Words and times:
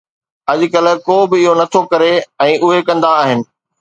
اڄڪلهه، 0.53 1.01
ڪو 1.07 1.17
به 1.29 1.37
اهو 1.43 1.53
نٿو 1.59 1.81
ڪري 1.91 2.11
۽ 2.43 2.51
اهي 2.63 2.81
ڪندا 2.89 3.13
آهن 3.23 3.39